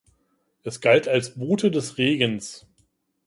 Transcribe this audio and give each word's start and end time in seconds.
Es 0.63 0.81
galt 0.81 1.07
als 1.07 1.35
Bote 1.35 1.69
des 1.69 1.99
Regens. 1.99 2.65